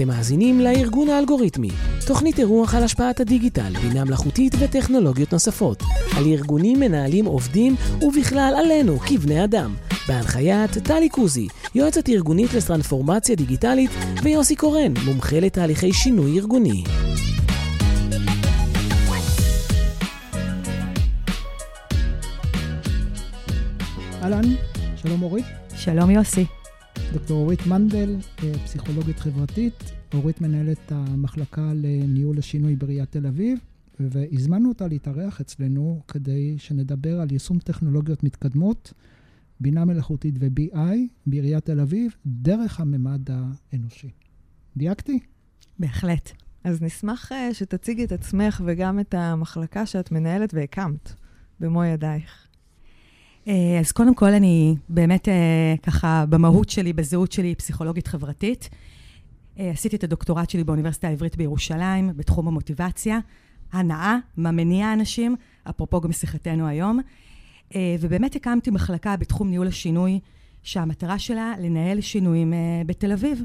[0.00, 1.68] אתם מאזינים לארגון האלגוריתמי,
[2.06, 5.82] תוכנית אירוח על השפעת הדיגיטל, בינה מלאכותית וטכנולוגיות נוספות,
[6.16, 9.74] על ארגונים, מנהלים, עובדים, ובכלל עלינו, כבני אדם.
[10.08, 13.90] בהנחיית טלי קוזי, יועצת ארגונית לטרנספורמציה דיגיטלית,
[14.22, 16.84] ויוסי קורן, מומחה לתהליכי שינוי ארגוני.
[24.22, 24.54] אהלן,
[24.96, 25.46] שלום אורית.
[25.76, 26.59] שלום יוסי.
[27.12, 29.92] דוקטור אורית מנדל, אה, פסיכולוגית חברתית.
[30.14, 33.58] אורית מנהלת המחלקה לניהול השינוי בעיריית תל אביב,
[34.00, 38.92] והזמנו אותה להתארח אצלנו כדי שנדבר על יישום טכנולוגיות מתקדמות,
[39.60, 40.78] בינה מלאכותית ו-BI
[41.26, 44.10] בעיריית תל אביב, דרך הממד האנושי.
[44.76, 45.18] דייקתי?
[45.78, 46.30] בהחלט.
[46.64, 51.12] אז נשמח אה, שתציגי את עצמך וגם את המחלקה שאת מנהלת והקמת
[51.60, 52.49] במו ידייך.
[53.48, 58.68] אה, אז קודם כל, אני באמת אה, ככה, במהות שלי, בזהות שלי, פסיכולוגית חברתית.
[59.58, 63.18] אה, עשיתי את הדוקטורט שלי באוניברסיטה העברית בירושלים, בתחום המוטיבציה,
[63.72, 65.36] הנאה, מה מניע אנשים,
[65.70, 67.00] אפרופו גם שיחתנו היום.
[68.00, 70.20] ובאמת הקמתי מחלקה בתחום ניהול השינוי,
[70.62, 72.52] שהמטרה שלה לנהל שינויים
[72.86, 73.42] בתל אביב.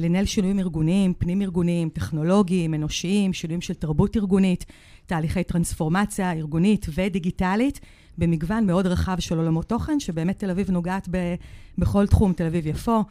[0.00, 4.64] לנהל שינויים ארגוניים, פנים-ארגוניים, טכנולוגיים, אנושיים, שינויים של תרבות ארגונית,
[5.06, 7.80] תהליכי טרנספורמציה ארגונית ודיגיטלית,
[8.18, 11.34] במגוון מאוד רחב של עולמות תוכן, שבאמת תל אביב נוגעת ב,
[11.78, 13.04] בכל תחום, תל אביב יפו,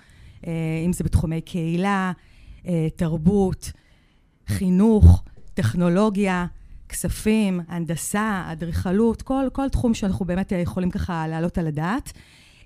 [0.48, 0.52] אה,
[0.86, 2.12] אם זה בתחומי קהילה,
[2.68, 3.72] אה, תרבות,
[4.48, 6.46] חינוך, טכנולוגיה,
[6.90, 12.14] כספים, הנדסה, אדריכלות, כל, כל תחום שאנחנו באמת יכולים ככה להעלות על הדעת.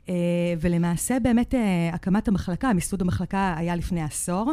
[0.09, 0.15] אה,
[0.61, 1.53] ולמעשה באמת
[1.93, 4.51] הקמת המחלקה, מיסוד המחלקה היה לפני עשור.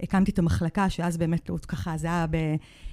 [0.00, 2.26] הקמתי את המחלקה, שאז באמת ככה זה היה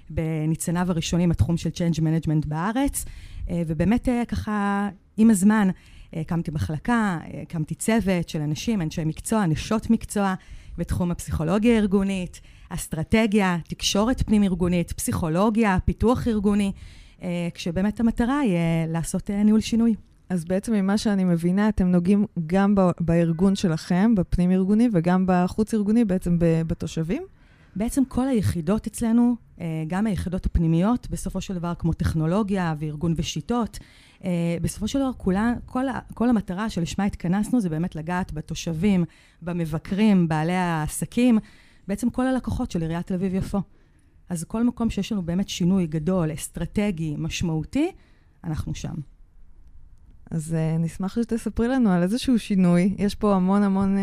[0.10, 3.06] בניצניו הראשונים, התחום של Change Management בארץ.
[3.50, 5.70] אה, ובאמת אה, ככה, עם הזמן,
[6.16, 10.34] אה, הקמתי מחלקה, הקמתי צוות של אנשים, אנשי מקצוע, נשות מקצוע,
[10.78, 16.72] בתחום הפסיכולוגיה הארגונית, אסטרטגיה, תקשורת פנים-ארגונית, פסיכולוגיה, פיתוח ארגוני,
[17.54, 19.96] כשבאמת המטרה היא לעשות ניהול שינוי.
[20.30, 27.24] אז בעצם ממה שאני מבינה, אתם נוגעים גם בארגון שלכם, בפנים-ארגוני, וגם בחוץ-ארגוני, בעצם בתושבים?
[27.76, 33.80] בעצם כל היחידות אצלנו, אה, גם היחידות הפנימיות, בסופו של דבר, כמו טכנולוגיה וארגון ושיטות,
[34.24, 39.06] אה, בסופו של דבר, כולה, כל, כל המטרה שלשמה התכנסנו זה באמת לגעת בתושבים,
[39.42, 41.40] במבקרים, בעלי העסקים,
[41.88, 43.62] בעצם כל הלקוחות של עיריית תל אביב-יפו.
[44.30, 47.92] אז כל מקום שיש לנו באמת שינוי גדול, אסטרטגי, משמעותי,
[48.44, 48.94] אנחנו שם.
[50.32, 52.96] אז uh, נשמח שתספרי לנו על איזשהו שינוי.
[52.98, 53.98] יש פה המון המון...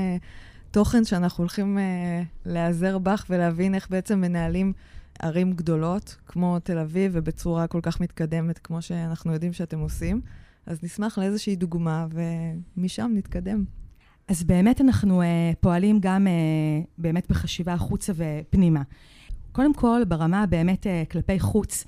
[0.71, 4.73] תוכן שאנחנו הולכים uh, להיעזר בך ולהבין איך בעצם מנהלים
[5.19, 10.21] ערים גדולות, כמו תל אביב, ובצורה כל כך מתקדמת, כמו שאנחנו יודעים שאתם עושים.
[10.67, 12.07] אז נשמח לאיזושהי דוגמה,
[12.77, 13.65] ומשם נתקדם.
[14.29, 15.25] אז באמת אנחנו uh,
[15.61, 18.83] פועלים גם uh, באמת בחשיבה החוצה ופנימה.
[19.53, 21.85] קודם כל, ברמה באמת uh, כלפי חוץ,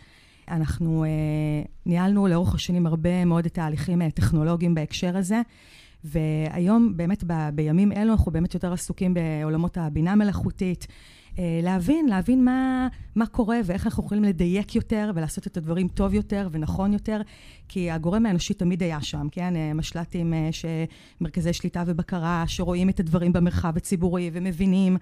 [0.48, 5.40] אנחנו uh, ניהלנו לאורך השנים הרבה מאוד תהליכים uh, טכנולוגיים בהקשר הזה.
[6.04, 10.86] והיום, באמת, ב, בימים אלו, אנחנו באמת יותר עסוקים בעולמות הבינה מלאכותית.
[11.38, 16.14] אה, להבין, להבין מה, מה קורה ואיך אנחנו יכולים לדייק יותר ולעשות את הדברים טוב
[16.14, 17.20] יותר ונכון יותר,
[17.68, 19.56] כי הגורם האנושי תמיד היה שם, כן?
[19.56, 20.48] אה, משל"טים, אה,
[21.20, 24.96] מרכזי שליטה ובקרה, שרואים את הדברים במרחב הציבורי ומבינים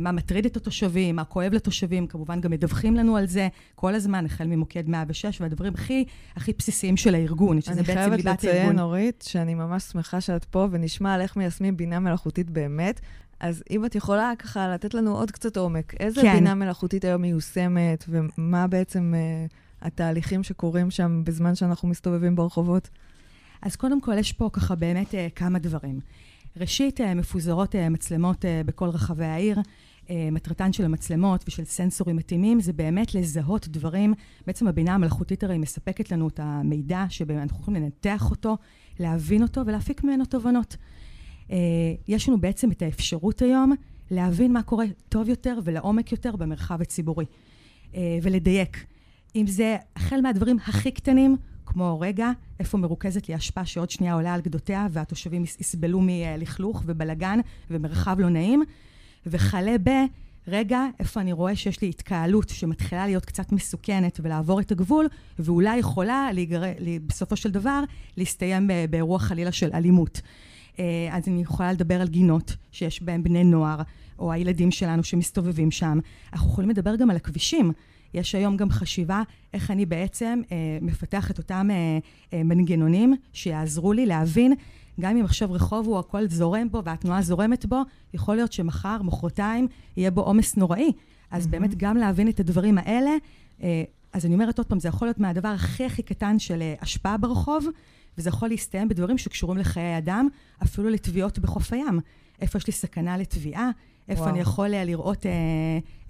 [0.00, 4.24] מה מטריד את התושבים, מה כואב לתושבים, כמובן גם מדווחים לנו על זה כל הזמן,
[4.26, 6.04] החל ממוקד 106, והדברים הכי,
[6.36, 8.14] הכי בסיסיים של הארגון, שזה בעצם ליבת הארגון.
[8.14, 12.50] אני חייבת לציין, אורית, שאני ממש שמחה שאת פה, ונשמע על איך מיישמים בינה מלאכותית
[12.50, 13.00] באמת.
[13.40, 16.34] אז אם את יכולה ככה לתת לנו עוד קצת עומק, איזה כן.
[16.34, 22.88] בינה מלאכותית היום מיושמת, ומה בעצם uh, התהליכים שקורים שם בזמן שאנחנו מסתובבים ברחובות?
[23.62, 26.00] אז קודם כל, יש פה ככה באמת uh, כמה דברים.
[26.56, 29.60] ראשית, uh, מפוזרות uh, מצלמות uh, בכל רחבי העיר.
[30.32, 34.14] מטרתן של המצלמות ושל סנסורים מתאימים זה באמת לזהות דברים.
[34.46, 38.56] בעצם הבינה המלאכותית הרי מספקת לנו את המידע שאנחנו יכולים לנתח אותו,
[39.00, 40.76] להבין אותו ולהפיק ממנו תובנות.
[41.50, 41.56] אה,
[42.08, 43.72] יש לנו בעצם את האפשרות היום
[44.10, 47.24] להבין מה קורה טוב יותר ולעומק יותר במרחב הציבורי,
[47.94, 48.86] אה, ולדייק.
[49.36, 51.36] אם זה החל מהדברים הכי קטנים,
[51.66, 52.30] כמו רגע,
[52.60, 57.40] איפה מרוכזת לי אשפה שעוד שנייה עולה על גדותיה והתושבים יסבלו מלכלוך ובלגן
[57.70, 58.62] ומרחב לא נעים,
[59.26, 59.90] וכלה ב...
[60.50, 65.06] רגע, איפה אני רואה שיש לי התקהלות שמתחילה להיות קצת מסוכנת ולעבור את הגבול,
[65.38, 66.62] ואולי יכולה להיגר...
[67.06, 67.82] בסופו של דבר
[68.16, 70.20] להסתיים באירוע חלילה של אלימות.
[70.78, 73.82] אה, אז אני יכולה לדבר על גינות שיש בהן בני נוער,
[74.18, 75.98] או הילדים שלנו שמסתובבים שם.
[76.32, 77.72] אנחנו יכולים לדבר גם על הכבישים.
[78.14, 79.22] יש היום גם חשיבה
[79.54, 81.98] איך אני בעצם אה, מפתח את אותם אה,
[82.32, 84.54] אה, מנגנונים שיעזרו לי להבין
[85.00, 87.82] גם אם עכשיו רחוב הוא הכל זורם בו והתנועה זורמת בו,
[88.14, 90.92] יכול להיות שמחר, מחרתיים, יהיה בו עומס נוראי.
[91.30, 91.48] אז mm-hmm.
[91.48, 93.10] באמת גם להבין את הדברים האלה.
[93.62, 93.82] אה,
[94.12, 97.16] אז אני אומרת עוד פעם, זה יכול להיות מהדבר הכי הכי קטן של אה, השפעה
[97.16, 97.66] ברחוב,
[98.18, 100.28] וזה יכול להסתיים בדברים שקשורים לחיי אדם,
[100.62, 102.00] אפילו לטביעות בחוף הים.
[102.40, 103.70] איפה יש לי סכנה לטביעה,
[104.08, 104.32] איפה וואו.
[104.32, 105.32] אני יכול אה, לראות, אה,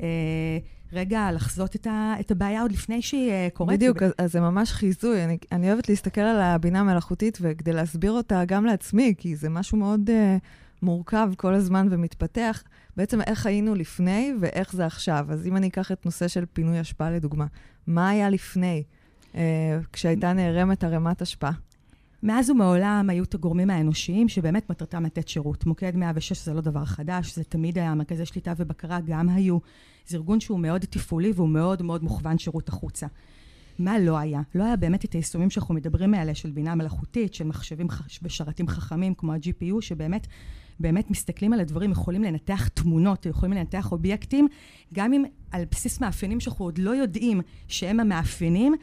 [0.01, 0.59] אה,
[0.93, 3.79] רגע, לחזות את, ה, את הבעיה עוד לפני שהיא אה, קורית.
[3.79, 5.25] בדיוק, אז, אז זה ממש חיזוי.
[5.25, 9.79] אני, אני אוהבת להסתכל על הבינה המלאכותית, וכדי להסביר אותה גם לעצמי, כי זה משהו
[9.79, 10.37] מאוד אה,
[10.83, 12.63] מורכב כל הזמן ומתפתח,
[12.99, 15.27] בעצם איך היינו לפני ואיך זה עכשיו.
[15.31, 17.47] אז אם אני אקח את נושא של פינוי אשפה לדוגמה,
[17.87, 18.83] מה היה לפני,
[19.35, 21.49] אה, כשהייתה נערמת ערימת אשפה?
[22.23, 25.67] מאז ומעולם היו את הגורמים האנושיים שבאמת מטרתם לתת שירות.
[25.67, 29.59] מוקד 106 זה לא דבר חדש, זה תמיד היה, מרכזי שליטה ובקרה גם היו.
[30.07, 33.07] זה ארגון שהוא מאוד תפעולי והוא מאוד מאוד מוכוון שירות החוצה.
[33.79, 34.41] מה לא היה?
[34.55, 37.87] לא היה באמת את היישומים שאנחנו מדברים עליה של בינה מלאכותית, של מחשבים
[38.23, 40.27] ושרתים חכמים כמו ה-GPU, שבאמת
[40.81, 44.49] באמת מסתכלים על הדברים, יכולים לנתח תמונות, יכולים לנתח אובייקטים,
[44.95, 48.75] גם אם על בסיס מאפיינים שאנחנו עוד לא יודעים שהם המאפיינים,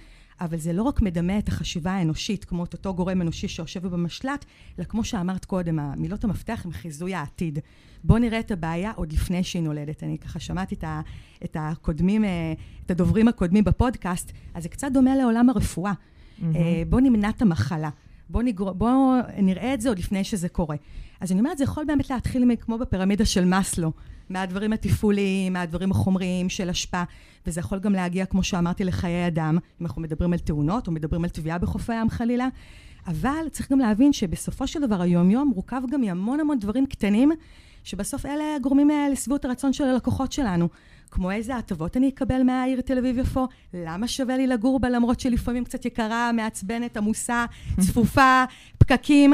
[0.41, 4.45] אבל זה לא רק מדמה את החשיבה האנושית, כמו את אותו גורם אנושי שיושב במשל"ט,
[4.79, 7.59] אלא כמו שאמרת קודם, מילות המפתח הם חיזוי העתיד.
[8.03, 10.03] בואו נראה את הבעיה עוד לפני שהיא נולדת.
[10.03, 11.01] אני ככה שמעתי את, ה,
[11.43, 12.53] את הקודמים, אה,
[12.85, 15.93] את הדוברים הקודמים בפודקאסט, אז זה קצת דומה לעולם הרפואה.
[15.93, 16.43] Mm-hmm.
[16.89, 17.89] בואו נמנע את המחלה.
[18.29, 18.73] בואו נגר...
[18.73, 20.75] בוא נראה את זה עוד לפני שזה קורה.
[21.21, 23.91] אז אני אומרת, זה יכול באמת להתחיל כמו בפירמידה של מאסלו.
[24.29, 27.03] מהדברים התפעוליים, מהדברים החומריים של השפעה,
[27.47, 31.23] וזה יכול גם להגיע, כמו שאמרתי, לחיי אדם, אם אנחנו מדברים על תאונות או מדברים
[31.23, 32.47] על טביעה בחוף הים חלילה.
[33.07, 37.31] אבל צריך גם להבין שבסופו של דבר היום-יום מורכב גם מהמון המון דברים קטנים,
[37.83, 40.69] שבסוף אלה גורמים לשביעות הרצון של הלקוחות שלנו.
[41.11, 45.63] כמו איזה הטבות אני אקבל מהעיר תל אביב-יפו, למה שווה לי לגור בה למרות שלפעמים
[45.63, 47.45] קצת יקרה, מעצבנת, עמוסה,
[47.79, 48.43] צפופה,
[48.77, 49.33] פקקים.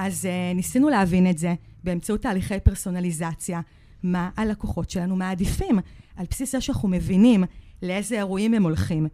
[0.00, 1.54] אז uh, ניסינו להבין את זה
[1.84, 3.60] באמצעות תהליכי פרסונליזציה.
[4.02, 5.78] מה הלקוחות שלנו מעדיפים,
[6.16, 7.44] על בסיס זה שאנחנו מבינים
[7.82, 9.06] לאיזה אירועים הם הולכים,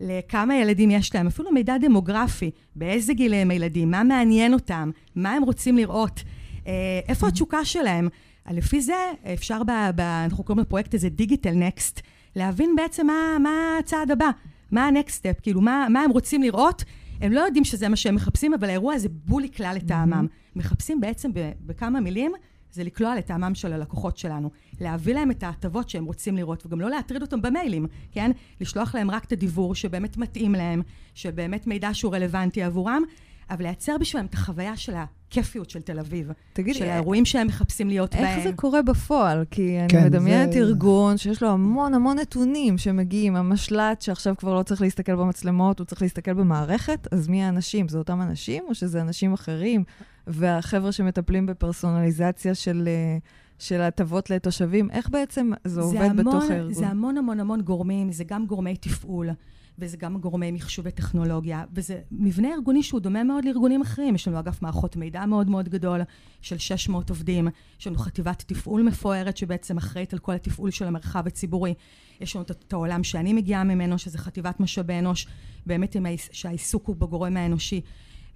[0.00, 5.32] לכמה ילדים יש להם, אפילו מידע דמוגרפי, באיזה גיל הם הילדים, מה מעניין אותם, מה
[5.32, 6.22] הם רוצים לראות,
[6.66, 6.72] אה,
[7.08, 8.08] איפה התשוקה שלהם.
[8.50, 12.00] לפי זה אפשר, ב, ב, אנחנו קוראים לפרויקט הזה דיגיטל נקסט,
[12.36, 14.30] להבין בעצם מה, מה הצעד הבא,
[14.70, 16.84] מה הנקסט סטפ, כאילו מה, מה הם רוצים לראות.
[17.20, 20.26] הם לא יודעים שזה מה שהם מחפשים, אבל האירוע הזה בול לכלל לטעמם.
[20.56, 21.30] מחפשים בעצם
[21.66, 22.32] בכמה מילים
[22.72, 24.50] זה לקלוע לטעמם של הלקוחות שלנו.
[24.80, 28.30] להביא להם את ההטבות שהם רוצים לראות, וגם לא להטריד אותם במיילים, כן?
[28.60, 30.82] לשלוח להם רק את הדיוור שבאמת מתאים להם,
[31.14, 33.02] שבאמת מידע שהוא רלוונטי עבורם,
[33.50, 36.30] אבל לייצר בשבילם את החוויה של הכיפיות של תל אביב.
[36.52, 38.38] תגיד, של האירועים שהם מחפשים להיות איך בהם.
[38.38, 39.44] איך זה קורה בפועל?
[39.50, 40.58] כי אני כן, מדמיינת זה...
[40.58, 45.84] ארגון שיש לו המון המון נתונים שמגיעים, המשל"ט שעכשיו כבר לא צריך להסתכל במצלמות, הוא
[45.84, 47.88] צריך להסתכל במערכת, אז מי האנשים?
[47.88, 49.84] זה אותם אנשים או שזה אנשים אחרים?
[50.26, 52.88] והחבר'ה שמטפלים בפרסונליזציה של...
[53.58, 56.74] של הטבות לתושבים, איך בעצם זה, זה עובד המון, בתוך הארגון?
[56.74, 59.30] זה המון המון המון גורמים, זה גם גורמי תפעול,
[59.78, 64.14] וזה גם גורמי מחשוב וטכנולוגיה, וזה מבנה ארגוני שהוא דומה מאוד לארגונים אחרים.
[64.14, 66.00] יש לנו אגף מערכות מידע מאוד מאוד גדול
[66.40, 67.48] של 600 עובדים,
[67.80, 71.74] יש לנו חטיבת תפעול מפוארת שבעצם אחראית על כל התפעול של המרחב הציבורי.
[72.20, 75.26] יש לנו את העולם שאני מגיעה ממנו, שזה חטיבת משאבי אנוש,
[75.66, 75.96] באמת
[76.32, 77.80] שהעיסוק הוא בגורם האנושי.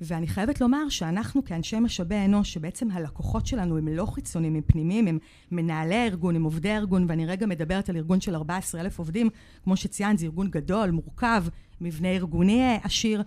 [0.00, 5.06] ואני חייבת לומר שאנחנו כאנשי משאבי אנוש, שבעצם הלקוחות שלנו הם לא חיצוניים, הם פנימיים,
[5.06, 5.18] הם
[5.50, 9.30] מנהלי הארגון, הם עובדי הארגון, ואני רגע מדברת על ארגון של 14 אלף עובדים,
[9.64, 11.44] כמו שציינת, זה ארגון גדול, מורכב,
[11.80, 13.22] מבנה ארגוני עשיר.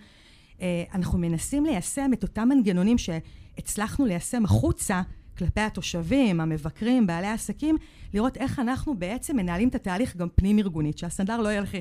[0.61, 5.01] אה, אנחנו מנסים ליישם את אותם מנגנונים שהצלחנו ליישם החוצה
[5.37, 7.77] כלפי התושבים, המבקרים, בעלי העסקים,
[8.13, 11.75] לראות איך אנחנו בעצם מנהלים את התהליך גם פנים-ארגונית, שהסטנדר לא ילך.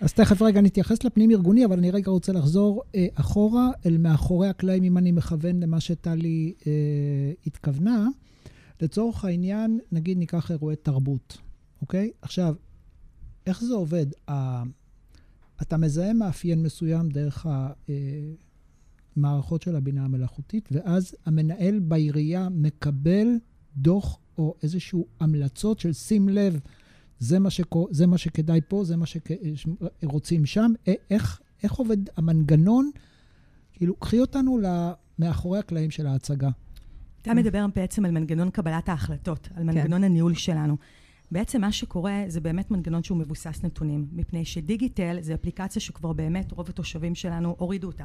[0.00, 4.84] אז תכף רגע נתייחס לפנים-ארגוני, אבל אני רגע רוצה לחזור אה, אחורה, אל מאחורי הקלעים,
[4.84, 6.72] אם אני מכוון למה שטלי אה,
[7.46, 8.06] התכוונה.
[8.80, 11.38] לצורך העניין, נגיד ניקח אירועי תרבות,
[11.80, 12.10] אוקיי?
[12.22, 12.54] עכשיו,
[13.46, 14.06] איך זה עובד?
[14.30, 14.62] ה...
[15.62, 17.70] אתה מזהה מאפיין מסוים דרך ה...
[17.88, 17.94] אה,
[19.16, 23.28] מערכות של הבינה המלאכותית, ואז המנהל בעירייה מקבל
[23.76, 26.60] דוח או איזשהו המלצות של שים לב,
[27.18, 30.72] זה מה, שקו, זה מה שכדאי פה, זה מה שרוצים שם.
[31.10, 32.90] איך, איך עובד המנגנון?
[33.72, 34.58] כאילו, קחי אותנו
[35.18, 36.50] מאחורי הקלעים של ההצגה.
[37.22, 40.04] אתה מדבר בעצם על מנגנון קבלת ההחלטות, על מנגנון כן.
[40.04, 40.76] הניהול שלנו.
[41.30, 46.52] בעצם מה שקורה זה באמת מנגנון שהוא מבוסס נתונים, מפני שדיגיטל זה אפליקציה שכבר באמת
[46.52, 48.04] רוב התושבים שלנו הורידו אותה.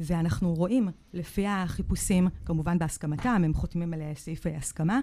[0.00, 5.00] ואנחנו רואים לפי החיפושים, כמובן בהסכמתם, הם חותמים על סעיף הסכמה,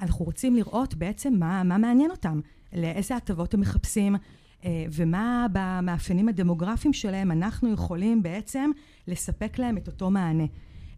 [0.00, 2.40] אנחנו רוצים לראות בעצם מה, מה מעניין אותם,
[2.72, 4.16] לאיזה הטבות הם מחפשים,
[4.64, 8.70] אה, ומה במאפיינים הדמוגרפיים שלהם אנחנו יכולים בעצם
[9.08, 10.44] לספק להם את אותו מענה.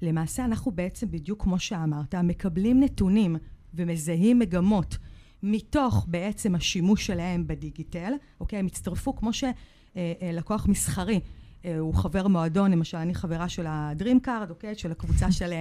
[0.03, 3.37] למעשה אנחנו בעצם, בדיוק כמו שאמרת, מקבלים נתונים
[3.75, 4.99] ומזהים מגמות
[5.43, 8.59] מתוך בעצם השימוש שלהם בדיגיטל, אוקיי?
[8.59, 11.21] הם הצטרפו כמו שלקוח אה, מסחרי.
[11.79, 14.75] הוא חבר מועדון, למשל, אני חברה של ה Dream Card, אוקיי?
[14.75, 15.53] של הקבוצה של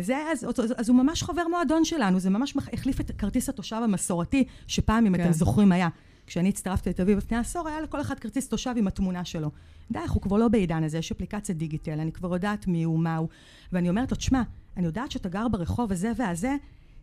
[0.00, 3.80] זה, אז, אז, אז הוא ממש חבר מועדון שלנו, זה ממש החליף את כרטיס התושב
[3.84, 5.22] המסורתי, שפעם, אם כן.
[5.22, 5.88] אתם זוכרים, היה.
[6.26, 9.50] כשאני הצטרפתי לתל אביב לפני עשור, היה לכל אחד כרטיס תושב עם התמונה שלו.
[9.90, 13.16] די, אנחנו כבר לא בעידן הזה, יש אפליקציה דיגיטל, אני כבר יודעת מי הוא, מה
[13.16, 13.28] הוא.
[13.72, 14.42] ואני אומרת לו, תשמע,
[14.76, 16.56] אני יודעת שאתה גר ברחוב הזה והזה,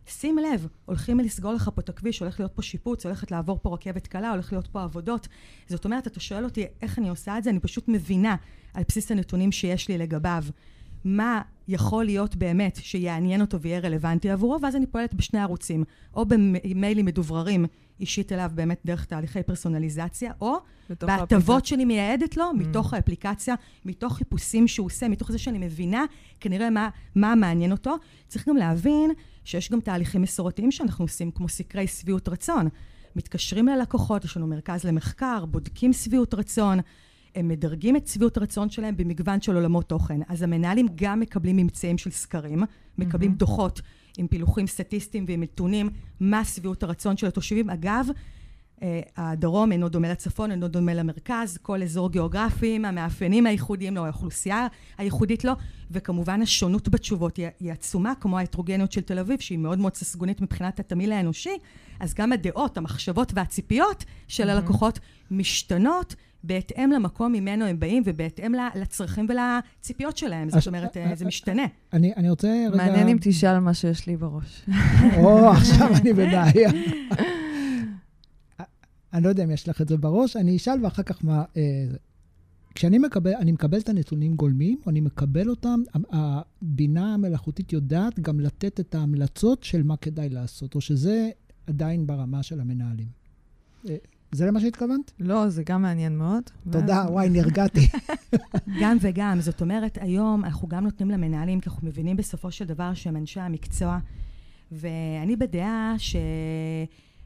[0.06, 3.74] שים לב, הולכים לסגור לך פה את הכביש, הולך להיות פה שיפוץ, הולכת לעבור פה
[3.74, 5.28] רכבת קלה, הולך להיות פה עבודות.
[5.68, 8.36] זאת אומרת, אתה שואל אותי איך אני עושה את זה, אני פשוט מבינה
[8.74, 10.44] על בסיס הנתונים שיש לי לגביו,
[11.04, 16.26] מה יכול להיות באמת שיעניין אותו ויהיה רלוונטי עבורו, ואז אני פועלת בשני ערוצים, או
[16.26, 17.66] במיילים מדובררים
[18.00, 20.56] אישית אליו באמת דרך תהליכי פרסונליזציה, או
[21.00, 22.54] בהטבות שאני מייעדת לו, mm.
[22.54, 23.54] מתוך האפליקציה,
[23.84, 26.04] מתוך חיפושים שהוא עושה, מתוך זה שאני מבינה
[26.40, 27.96] כנראה מה, מה מעניין אותו.
[28.28, 29.10] צריך גם להבין
[29.44, 32.68] שיש גם תהליכים מסורתיים שאנחנו עושים, כמו סקרי שביעות רצון.
[33.16, 36.78] מתקשרים ללקוחות, יש לנו מרכז למחקר, בודקים שביעות רצון,
[37.34, 40.20] הם מדרגים את שביעות הרצון שלהם במגוון של עולמות תוכן.
[40.28, 42.62] אז המנהלים גם מקבלים ממצאים של סקרים,
[42.98, 43.38] מקבלים mm-hmm.
[43.38, 43.80] דוחות
[44.18, 47.70] עם פילוחים סטטיסטיים ועם נתונים מה שביעות הרצון של התושבים.
[47.70, 48.08] אגב,
[49.16, 54.66] הדרום אינו דומה לצפון, אינו דומה למרכז, כל אזור גיאוגרפי, המאפיינים הייחודיים לו, האוכלוסייה
[54.98, 55.52] הייחודית לו,
[55.90, 60.40] וכמובן השונות בתשובות היא, היא עצומה, כמו ההטרוגניות של תל אביב, שהיא מאוד מאוד ססגונית
[60.40, 61.58] מבחינת התמהיל האנושי,
[62.00, 64.52] אז גם הדעות, המחשבות והציפיות של mm-hmm.
[64.52, 64.98] הלקוחות
[65.30, 66.14] משתנות.
[66.44, 70.50] בהתאם למקום ממנו הם באים ובהתאם לצרכים ולציפיות שלהם.
[70.50, 71.62] זאת אומרת, אה, זה משתנה.
[71.92, 72.76] אני, אני רוצה רגע...
[72.76, 74.66] מעניין אם תשאל מה שיש לי בראש.
[75.16, 76.70] או, עכשיו אני בבעיה.
[79.12, 81.44] אני לא יודע אם יש לך את זה בראש, אני אשאל ואחר כך מה...
[81.56, 81.62] אה,
[82.74, 85.80] כשאני מקבל, אני מקבל את הנתונים גולמים, או אני מקבל אותם,
[86.12, 91.30] הבינה המלאכותית יודעת גם לתת את ההמלצות של מה כדאי לעשות, או שזה
[91.66, 93.06] עדיין ברמה של המנהלים.
[93.88, 93.96] אה,
[94.32, 95.12] זה למה שהתכוונת?
[95.20, 96.42] לא, זה גם מעניין מאוד.
[96.70, 97.88] תודה, וואי, נרגעתי.
[98.82, 99.40] גם וגם.
[99.40, 103.40] זאת אומרת, היום אנחנו גם נותנים למנהלים, כי אנחנו מבינים בסופו של דבר שהם אנשי
[103.40, 103.98] המקצוע,
[104.72, 105.94] ואני בדעה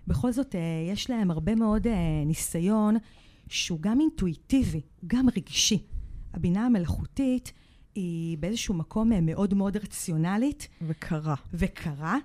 [0.07, 0.61] שבכל זאת אה,
[0.93, 1.93] יש להם הרבה מאוד אה,
[2.27, 2.97] ניסיון
[3.49, 5.83] שהוא גם אינטואיטיבי, גם רגשי.
[6.35, 7.53] הבינה המלאכותית
[7.95, 10.69] היא באיזשהו מקום אה, מאוד מאוד רציונלית.
[10.83, 11.35] וקרה.
[11.55, 12.19] וקרה.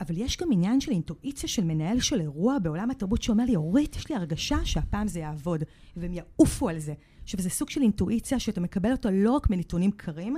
[0.00, 3.96] אבל יש גם עניין של אינטואיציה של מנהל של אירוע בעולם התרבות שאומר לי, אורית,
[3.96, 5.62] יש לי הרגשה שהפעם זה יעבוד,
[5.96, 6.94] והם יעופו על זה.
[7.22, 10.36] עכשיו, זה סוג של אינטואיציה שאתה מקבל אותו לא רק מנתונים קרים,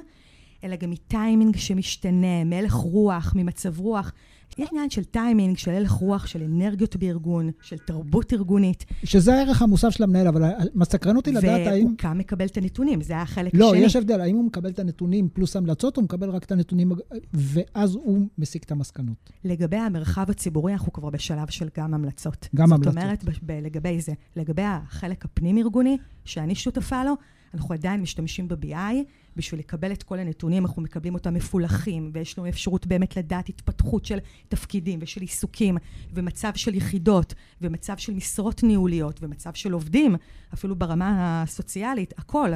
[0.64, 4.12] אלא גם מטיימינג שמשתנה, מהלך רוח, ממצב רוח.
[4.58, 8.84] יש עניין של טיימינג, של הלך רוח, של אנרגיות בארגון, של תרבות ארגונית.
[9.04, 10.42] שזה הערך המוסף של המנהל, אבל
[10.74, 11.84] מסקרן אותי לדעת האם...
[11.84, 13.80] והוא גם מקבל את הנתונים, זה החלק לא, השני.
[13.80, 16.92] לא, יש הבדל, האם הוא מקבל את הנתונים פלוס המלצות, או מקבל רק את הנתונים,
[17.34, 19.32] ואז הוא מסיק את המסקנות.
[19.44, 22.48] לגבי המרחב הציבורי, אנחנו כבר בשלב של גם המלצות.
[22.54, 22.94] גם זאת המלצות.
[22.94, 27.12] זאת אומרת, לגבי זה, לגבי החלק הפנים-ארגוני, שאני שותפה לו,
[27.54, 28.94] אנחנו עדיין משתמשים ב-BI
[29.36, 34.04] בשביל לקבל את כל הנתונים, אנחנו מקבלים אותם מפולחים, ויש לנו אפשרות באמת לדעת התפתחות
[34.04, 35.76] של תפקידים ושל עיסוקים,
[36.14, 40.16] ומצב של יחידות, ומצב של משרות ניהוליות, ומצב של עובדים,
[40.54, 42.50] אפילו ברמה הסוציאלית, הכל.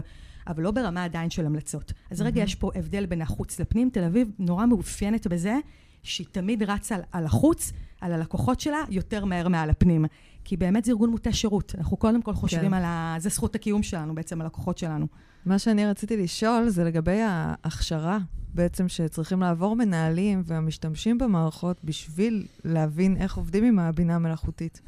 [0.46, 1.92] אבל לא ברמה עדיין של המלצות.
[2.10, 2.24] אז mm-hmm.
[2.24, 3.90] רגע, יש פה הבדל בין החוץ לפנים.
[3.90, 5.56] תל אביב נורא מאופיינת בזה
[6.02, 10.04] שהיא תמיד רצה על, על החוץ, על הלקוחות שלה, יותר מהר מעל הפנים.
[10.44, 11.74] כי באמת זה ארגון מוטה שירות.
[11.78, 12.74] אנחנו קודם כל חושבים כן.
[12.74, 13.16] על ה...
[13.18, 15.06] זה זכות הקיום שלנו, בעצם, הלקוחות שלנו.
[15.46, 18.18] מה שאני רציתי לשאול זה לגבי ההכשרה,
[18.54, 24.80] בעצם, שצריכים לעבור מנהלים והמשתמשים במערכות בשביל להבין איך עובדים עם הבינה המלאכותית.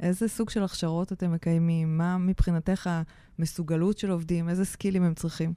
[0.00, 1.98] איזה סוג של הכשרות אתם מקיימים?
[1.98, 2.90] מה מבחינתך
[3.38, 4.48] המסוגלות של עובדים?
[4.48, 5.52] איזה סקילים הם צריכים?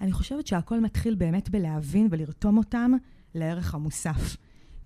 [0.00, 2.92] אני חושבת שהכל מתחיל באמת בלהבין ולרתום אותם
[3.34, 4.36] לערך המוסף.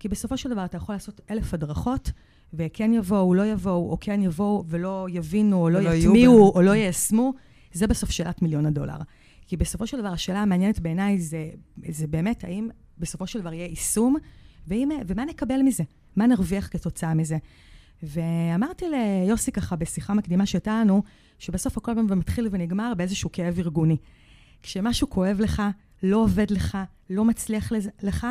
[0.01, 2.11] כי בסופו של דבר אתה יכול לעשות אלף הדרכות,
[2.55, 7.33] וכן יבואו, לא יבואו, או כן יבואו ולא יבינו, או לא יטמיעו, או לא יישמו,
[7.73, 8.97] זה בסוף שאלת מיליון הדולר.
[9.47, 11.51] כי בסופו של דבר, השאלה המעניינת בעיניי זה,
[11.89, 14.17] זה באמת האם בסופו של דבר יהיה יישום,
[14.69, 15.85] ואם, ומה נקבל מזה?
[16.17, 17.39] מה נרוויח כתוצאה מזה?
[18.03, 21.03] ואמרתי ליוסי ככה בשיחה מקדימה שהייתה לנו,
[21.39, 23.97] שבסוף הכל פעם מתחיל ונגמר באיזשהו כאב ארגוני.
[24.63, 25.63] כשמשהו כואב לך,
[26.03, 26.79] לא עובד לך,
[27.11, 28.27] לא מצליח לך,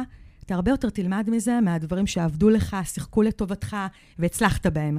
[0.50, 3.78] אתה הרבה יותר תלמד מזה מהדברים שעבדו לך, שיחקו לטובתך
[4.20, 4.98] והצלחת בהם.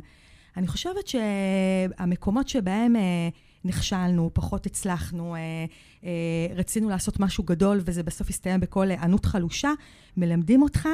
[0.57, 3.29] אני חושבת שהמקומות שבהם אה,
[3.65, 5.41] נכשלנו, פחות הצלחנו, אה,
[6.05, 9.71] אה, רצינו לעשות משהו גדול וזה בסוף הסתיים בכל ענות חלושה,
[10.17, 10.89] מלמדים אותך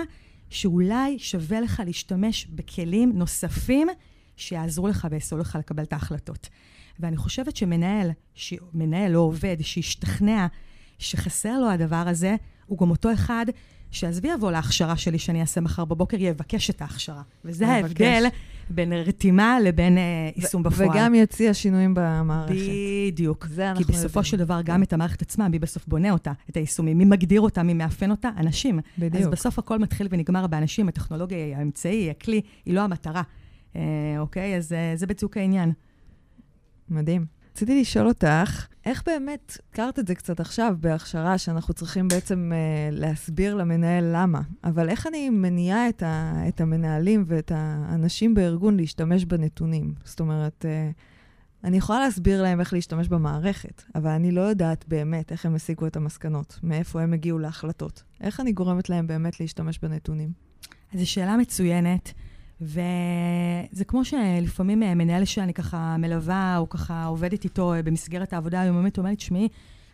[0.51, 3.89] שאולי שווה לך להשתמש בכלים נוספים
[4.37, 6.49] שיעזרו לך ויעשו לך לקבל את ההחלטות.
[7.01, 8.11] ואני חושבת שמנהל,
[8.75, 10.47] מנהל או עובד, שהשתכנע
[10.99, 12.37] שחסר לו הדבר הזה,
[12.67, 13.47] הוא גם אותו אחד
[13.91, 17.23] שעזבי יבוא להכשרה שלי שאני אעשה מחר בבוקר, יבקש את ההכשרה.
[17.45, 17.69] וזה.
[17.69, 18.25] ההבדל
[18.71, 20.89] בין רתימה לבין אה, יישום בפועל.
[20.91, 22.55] וגם יציע שינויים במערכת.
[23.13, 23.47] בדיוק.
[23.51, 24.25] זה אנחנו כי בסופו יודעים.
[24.25, 27.63] של דבר, גם את המערכת עצמה, מי בסוף בונה אותה, את היישומים, מי מגדיר אותה,
[27.63, 28.31] מי מאפיין אותה?
[28.37, 28.81] אנשים.
[28.99, 29.23] בדיוק.
[29.23, 33.23] אז בסוף הכל מתחיל ונגמר באנשים, הטכנולוגיה היא האמצעי, היא הכלי, היא לא המטרה.
[33.77, 33.83] אה,
[34.19, 34.57] אוקיי?
[34.57, 35.73] אז אה, זה בדיוק העניין.
[36.89, 37.36] מדהים.
[37.57, 42.89] רציתי לשאול אותך, איך באמת, הכרת את זה קצת עכשיו בהכשרה, שאנחנו צריכים בעצם אה,
[42.93, 49.25] להסביר למנהל למה, אבל איך אני מניעה את, ה, את המנהלים ואת האנשים בארגון להשתמש
[49.25, 49.95] בנתונים?
[50.05, 50.91] זאת אומרת, אה,
[51.65, 55.87] אני יכולה להסביר להם איך להשתמש במערכת, אבל אני לא יודעת באמת איך הם הסיקו
[55.87, 58.03] את המסקנות, מאיפה הם הגיעו להחלטות.
[58.21, 60.33] איך אני גורמת להם באמת להשתמש בנתונים?
[60.95, 62.13] זו שאלה מצוינת,
[62.61, 68.61] וזה כמו שלפעמים אה, מנהל שאני ככה מלווה, או ככה עובדת איתו אה, במסגרת העבודה
[68.61, 69.49] היומיומית, אומר לי, תשמעי,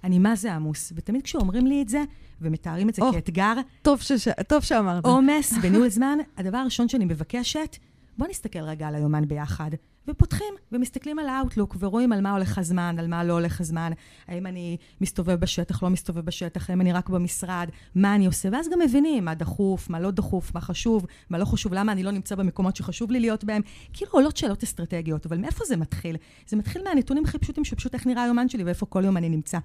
[0.05, 0.93] אני מה זה עמוס.
[0.97, 2.03] ותמיד כשאומרים לי את זה,
[2.41, 3.13] ומתארים את זה או.
[3.13, 4.29] כאתגר, טוב, שש...
[4.49, 5.05] טוב שאמרת.
[5.07, 7.77] עומס בניהול זמן, הדבר הראשון שאני מבקשת,
[8.19, 9.71] בוא נסתכל רגע על היומן ביחד.
[10.09, 13.93] ופותחים ומסתכלים על האוטלוק ורואים על מה הולך הזמן, על מה לא הולך הזמן,
[14.29, 18.69] האם אני מסתובב בשטח, לא מסתובב בשטח, האם אני רק במשרד, מה אני עושה, ואז
[18.73, 22.11] גם מבינים מה דחוף, מה לא דחוף, מה חשוב, מה לא חשוב, למה אני לא
[22.11, 23.63] נמצא במקומות שחשוב לי להיות בהם.
[23.93, 26.17] כאילו עולות שאלות אסטרטגיות, אבל מאיפה זה מתחיל?
[26.47, 29.59] זה מתחיל מהנתונים הכי פשוטים, שפשוט איך נראה היומן שלי ואיפה כל יום אני נמצא.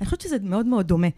[0.00, 1.08] אני חושבת שזה מאוד מאוד דומה.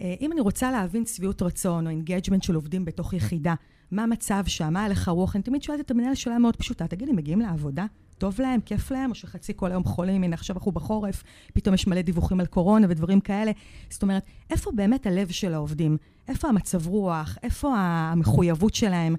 [0.00, 3.54] אה, אם אני רוצה להבין שביעות רצון או engagement של עובדים בתוך יחידה,
[3.90, 7.12] מה המצב שם, מה הלך הרוח, אני תמיד שואלת את המנהל שאלה מאוד פשוטה, תגידי,
[7.12, 7.86] מגיעים לעבודה?
[8.18, 11.22] טוב להם, כיף להם, או שחצי כל היום חולים, הנה עכשיו אנחנו בחורף,
[11.54, 13.52] פתאום יש מלא דיווחים על קורונה ודברים כאלה.
[13.90, 15.96] זאת אומרת, איפה באמת הלב של העובדים?
[16.28, 17.38] איפה המצב רוח?
[17.42, 19.14] איפה המחויבות שלהם?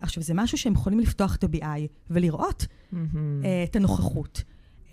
[0.00, 3.44] עכשיו, זה משהו שהם יכולים לפתוח את ה-BI ולראות מהמם.
[3.44, 4.42] אה, את הנוכחות.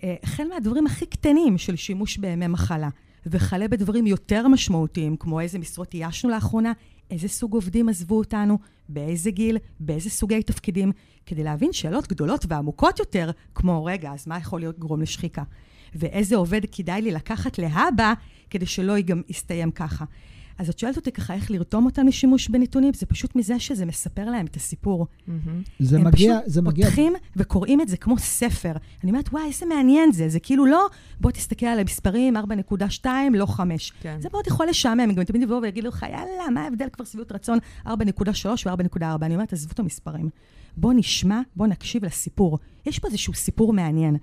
[0.04, 2.88] אה, החל מהדברים הכי קטנים של שימוש בימי מחלה,
[3.26, 6.72] וכלה בדברים יותר משמעותיים, כמו איזה משרות איישנו לאחרונה,
[7.10, 8.58] איזה סוג עובדים עזבו אותנו,
[8.88, 10.92] באיזה גיל, באיזה סוגי תפקידים,
[11.26, 15.42] כדי להבין שאלות גדולות ועמוקות יותר, כמו, רגע, אז מה יכול להיות גרום לשחיקה?
[15.94, 18.12] ואיזה עובד כדאי לי לקחת להבא,
[18.50, 20.04] כדי שלא גם יסתיים ככה.
[20.58, 24.24] אז את שואלת אותי ככה איך לרתום אותם לשימוש בנתונים, זה פשוט מזה שזה מספר
[24.24, 25.06] להם את הסיפור.
[25.26, 25.62] מהמם.
[25.78, 28.72] זה הם מגיע, פשוט זה מגיע, פותחים וקוראים את זה כמו ספר.
[29.02, 30.28] אני אומרת, וואי, איזה מעניין זה.
[30.28, 30.86] זה כאילו לא,
[31.20, 33.92] בוא תסתכל על המספרים, 4.2, לא 5.
[34.00, 34.16] כן.
[34.20, 37.32] זה מאוד יכול לשעמם, הם גם תמיד יבואו ויגידו לך, יאללה, מה ההבדל כבר שביעות
[37.32, 37.90] רצון 4.3
[38.66, 39.04] ו-4.4?
[39.22, 40.28] אני אומרת, עזבו את המספרים.
[40.76, 42.58] בוא נשמע, בוא נקשיב לסיפור.
[42.86, 44.16] יש פה איזשהו סיפור מעניין.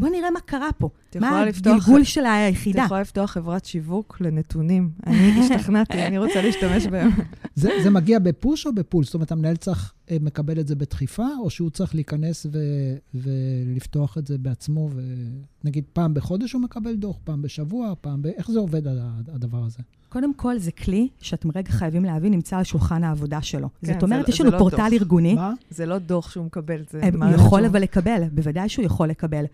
[0.00, 0.88] בוא נראה מה קרה פה.
[1.10, 2.82] את מה הגלגול של את היחידה.
[2.84, 4.90] יכולה לפתוח חברת שיווק לנתונים.
[5.06, 7.10] אני השתכנעתי, אני רוצה להשתמש בהם.
[7.54, 9.04] זה, זה מגיע בפוש או בפול?
[9.04, 12.58] זאת אומרת, המנהל צריך, אה, מקבל את זה בדחיפה, או שהוא צריך להיכנס ו,
[13.14, 14.88] ולפתוח את זה בעצמו,
[15.64, 18.26] ונגיד פעם בחודש הוא מקבל דוח, פעם בשבוע, פעם ב...
[18.26, 18.82] איך זה עובד
[19.34, 19.78] הדבר הזה?
[20.08, 23.68] קודם כל, זה כלי שאתם רגע חייבים להבין, נמצא על שולחן העבודה שלו.
[23.84, 24.92] כן, זאת אומרת, זה- יש לנו לא פורטל דוח.
[24.92, 25.34] ארגוני.
[25.34, 25.52] מה?
[25.70, 29.08] זה לא דוח שהוא מקבל, זה הוא מערכת יכול שהוא- אבל לקבל, בוודאי שהוא יכול
[29.08, 29.44] לקבל.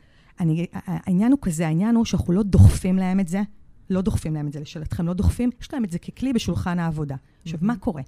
[0.41, 3.43] אני, העניין הוא כזה, העניין הוא שאנחנו לא דוחפים להם את זה,
[3.91, 7.17] לא דוחפים להם את זה לשאלתכם, לא דוחפים, יש להם את זה ככלי בשולחן העבודה.
[7.43, 8.03] עכשיו, מה קורה?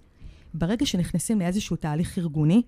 [0.55, 2.63] ברגע שנכנסים לאיזשהו תהליך ארגוני,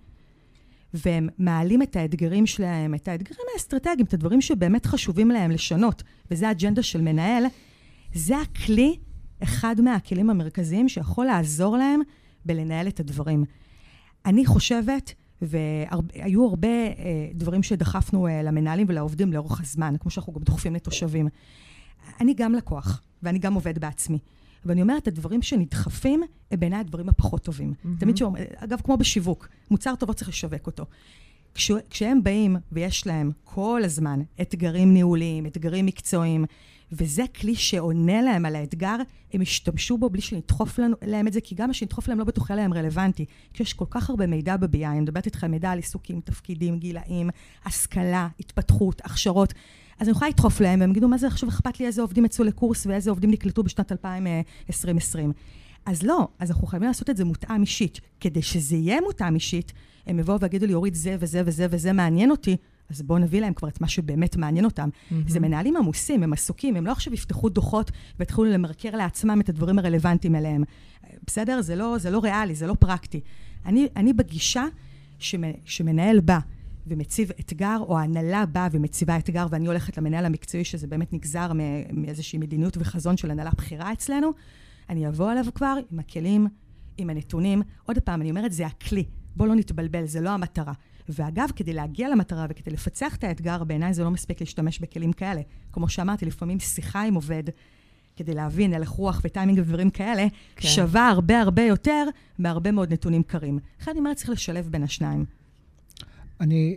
[0.95, 6.49] והם מעלים את האתגרים שלהם, את האתגרים האסטרטגיים, את הדברים שבאמת חשובים להם לשנות, וזה
[6.49, 7.45] האג'נדה של מנהל,
[8.15, 8.97] זה הכלי,
[9.43, 12.01] אחד מהכלים המרכזיים שיכול לעזור להם
[12.45, 13.45] בלנהל את הדברים.
[14.27, 20.43] אני חושבת, והיו הרבה אה, דברים שדחפנו אה, למנהלים ולעובדים לאורך הזמן, כמו שאנחנו גם
[20.43, 21.29] דוחפים לתושבים.
[22.21, 24.19] אני גם לקוח, ואני גם עובד בעצמי.
[24.65, 27.75] ואני אומרת, הדברים שנדחפים, הם בעיניי הדברים הפחות טובים.
[27.85, 27.97] מהמם.
[27.97, 30.85] תמיד שאומר, אגב, כמו בשיווק, מוצר טוב לא צריך לשווק אותו.
[31.55, 36.45] כש, כשהם באים ויש להם כל הזמן אתגרים ניהוליים, אתגרים מקצועיים,
[36.93, 38.97] וזה כלי שעונה להם על האתגר,
[39.33, 42.25] הם ישתמשו בו בלי שנדחוף לנו, להם את זה, כי גם מה שנדחוף להם לא
[42.25, 43.25] בטוח יהיה להם רלוונטי.
[43.55, 47.31] כי יש כל כך הרבה מידע ב-BI, אני מדברת איתכם מידע על עיסוקים, תפקידים, גילאים,
[47.65, 49.55] השכלה, התפתחות, הכשרות.
[49.99, 52.45] אז אני יכולה לדחוף להם, והם יגידו, מה זה עכשיו אכפת לי איזה עובדים יצאו
[52.45, 55.33] לקורס ואיזה עובדים נקלטו בשנת 2020.
[55.87, 58.01] אז לא, אז אנחנו חייבים לעשות את זה מותאם אישית.
[58.21, 59.73] כדי שזה יהיה מותאם אישית,
[60.07, 62.57] הם יבואו ויגידו לי, אורית, זה וזה וזה וזה מעניין אותי,
[62.91, 64.89] אז בואו נביא להם כבר את מה שבאמת מעניין אותם.
[65.29, 67.91] זה מנהלים עמוסים, הם עסוקים, הם לא עכשיו יפתחו דוחות
[68.21, 70.65] ויתחילו למרקר לעצמם את הדברים הרלוונטיים אליהם.
[71.27, 71.63] בסדר?
[71.63, 73.21] זה לא, זה לא ריאלי, זה לא פרקטי.
[73.67, 74.65] אני, אני בגישה
[75.19, 76.39] שמ- שמנהל בא
[76.87, 81.53] ומציב אתגר, או ההנהלה באה ומציבה אתגר, ואני הולכת למנהל המקצועי, שזה באמת נגזר
[81.93, 84.31] מאיזושהי מדיניות וחזון של הנהלה בכירה אצלנו,
[84.91, 86.47] אני אבוא אליו כבר עם הכלים,
[86.99, 87.63] עם הנתונים.
[87.87, 89.05] עוד פעם, אני אומרת, זה הכלי.
[89.37, 90.73] בואו לא נתבלבל, זה לא המטרה.
[91.09, 95.41] ואגב, כדי להגיע למטרה וכדי לפצח את האתגר, בעיניי זה לא מספיק להשתמש בכלים כאלה.
[95.73, 97.43] כמו שאמרתי, לפעמים שיחה עם עובד,
[98.17, 100.27] כדי להבין הלך רוח וטיימינג ודברים כאלה,
[100.57, 100.69] כן.
[100.69, 102.05] שווה הרבה הרבה יותר
[102.39, 103.59] מהרבה מאוד נתונים קרים.
[103.81, 105.25] לכן אני אומרת, צריך לשלב בין השניים.
[106.41, 106.77] אני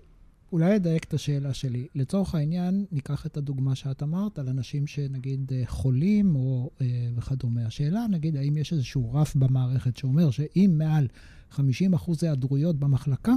[0.54, 1.88] אולי אדייק את השאלה שלי.
[1.96, 7.66] לצורך העניין, ניקח את הדוגמה שאת אמרת על אנשים שנגיד אה, חולים או אה, וכדומה.
[7.66, 11.08] השאלה, נגיד, האם יש איזשהו רף במערכת שאומר שאם מעל
[11.50, 13.34] 50 אחוז היעדרויות במחלקה,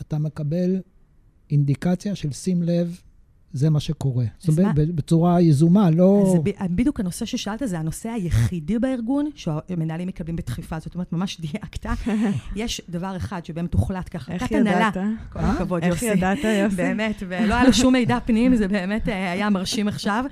[0.00, 0.80] אתה מקבל
[1.50, 3.00] אינדיקציה של שים לב,
[3.56, 4.24] זה מה שקורה.
[4.38, 6.22] זאת אומרת, בצורה יזומה, לא...
[6.26, 10.78] אז זה ב- בדיוק הנושא ששאלת, זה הנושא היחידי בארגון שהמנהלים מקבלים בדחיפה.
[10.78, 11.86] זאת אומרת, ממש דייקת.
[12.56, 14.70] יש דבר אחד שבאמת הוחלט איך כהחלטת הנהלה.
[14.70, 14.96] ידעת?
[15.32, 15.52] כל אה?
[15.52, 16.06] הכבוד, איך יוסי.
[16.16, 16.76] ידעת, יוסי?
[16.76, 20.24] באמת, ולא היה לו שום מידע פנים, זה באמת אה, היה מרשים עכשיו.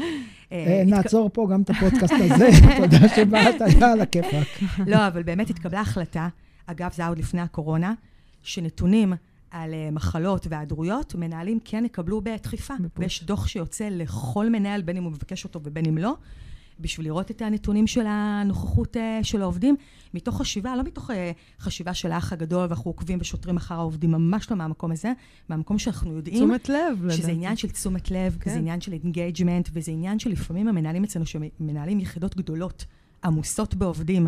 [0.52, 4.48] אה, אה, נעצור פה גם את הפודקאסט הזה, תודה שבאת, היה על הכיפאק.
[4.86, 6.28] לא, אבל באמת התקבלה החלטה,
[6.66, 7.92] אגב, זה היה עוד לפני הקורונה,
[8.42, 9.12] שנתונים
[9.54, 12.74] על אה, מחלות והיעדרויות, מנהלים כן יקבלו בדחיפה.
[12.80, 13.02] ב push.
[13.02, 16.14] ויש דוח שיוצא לכל מנהל, בין אם הוא מבקש אותו ובין אם לא,
[16.80, 19.76] בשביל לראות את הנתונים של הנוכחות אה, של העובדים,
[20.14, 24.50] מתוך חשיבה, לא מתוך אה, חשיבה של האח הגדול, ואנחנו עוקבים ושוטרים אחר העובדים, ממש
[24.50, 25.12] לא מהמקום הזה,
[25.48, 26.36] מהמקום שאנחנו יודעים.
[26.36, 27.16] תשומת לב, לדעתי.
[27.22, 28.50] שזה עניין של תשומת לב, כן.
[28.50, 32.84] זה עניין של engagement, וזה עניין שלפעמים המנהלים אצלנו, שמנהלים יחידות גדולות,
[33.24, 34.26] עמוסות בעובדים,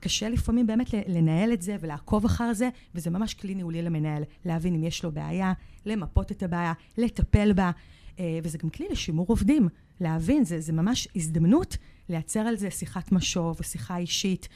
[0.00, 4.74] קשה לפעמים באמת לנהל את זה ולעקוב אחר זה, וזה ממש כלי ניהולי למנהל, להבין
[4.74, 5.52] אם יש לו בעיה,
[5.86, 7.70] למפות את הבעיה, לטפל בה,
[8.18, 9.68] אה, וזה גם כלי לשימור עובדים,
[10.00, 11.76] להבין, זה, זה ממש הזדמנות
[12.08, 14.48] לייצר על זה שיחת משוב או שיחה אישית.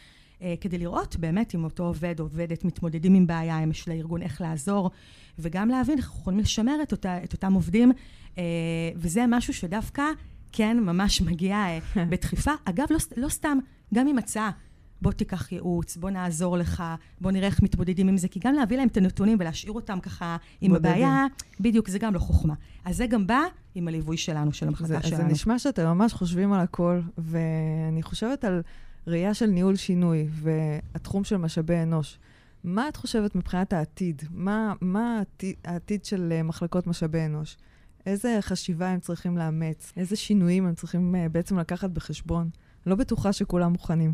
[0.43, 4.23] אה, כדי לראות באמת אם אותו עובד או עובדת מתמודדים עם בעיה, אם יש לארגון
[4.23, 4.91] איך לעזור,
[5.39, 7.93] וגם להבין איך אנחנו יכולים לשמר את, אותה, את אותם עובדים,
[8.39, 8.43] אה,
[8.97, 10.05] וזה משהו שדווקא
[10.53, 11.67] כן ממש מגיע
[12.11, 12.53] בדחיפה.
[12.65, 13.59] אגב, לא, לא סתם,
[13.95, 14.51] גם עם הצעה.
[15.03, 16.83] בוא תיקח ייעוץ, בוא נעזור לך,
[17.21, 20.37] בוא נראה איך מתמודדים עם זה, כי גם להביא להם את הנתונים ולהשאיר אותם ככה
[20.61, 20.91] עם בודדים.
[20.91, 21.27] הבעיה,
[21.61, 22.55] בדיוק, זה גם לא חוכמה.
[22.85, 23.41] אז זה גם בא
[23.75, 25.23] עם הליווי שלנו, של המחלקה זה, שלנו.
[25.23, 28.63] זה נשמע שאתם ממש חושבים על הכל, ואני חושבת על
[29.07, 32.19] ראייה של ניהול שינוי והתחום של משאבי אנוש.
[32.65, 34.23] מה את חושבת מבחינת העתיד?
[34.31, 37.57] מה, מה העתיד, העתיד של אה, מחלקות משאבי אנוש?
[38.07, 39.93] איזה חשיבה הם צריכים לאמץ?
[39.97, 42.51] איזה שינויים הם צריכים uh, בעצם לקחת בחשבון?
[42.87, 44.13] לא בטוחה שכולם מוכנים.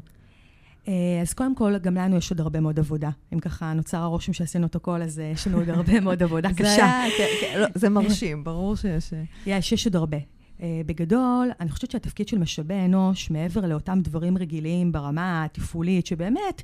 [0.89, 3.11] אה, אז קודם כל, גם לנו יש עוד הרבה מאוד עבודה.
[3.33, 6.49] אם ככה נוצר הרושם שעשינו את הכל, אז אה, יש לנו עוד הרבה מאוד עבודה
[6.57, 7.05] זה קשה.
[7.19, 9.13] כן, כן, לא, זה מרשים, ברור שיש...
[9.13, 10.17] אה, יש, יש עוד הרבה.
[10.59, 16.63] Uh, בגדול, אני חושבת שהתפקיד של משאבי אנוש, מעבר לאותם דברים רגילים ברמה התפעולית, שבאמת,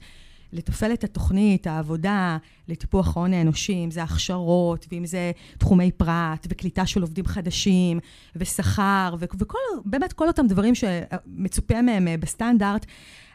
[0.55, 2.37] לתפעל את התוכנית, העבודה,
[2.69, 8.01] לטיפוח ההון האנושי, אם זה הכשרות, ואם זה תחומי פרט, וקליטה של עובדים חדשים,
[8.37, 12.87] ושכר, ו- וכל, באמת כל אותם דברים שמצופה מהם אה, בסטנדרט.